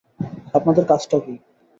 [0.53, 1.33] আপনাদের কাজটা কি?